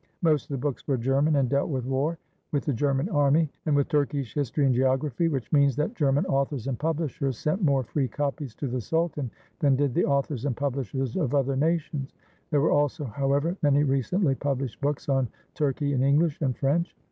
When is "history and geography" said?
4.33-5.27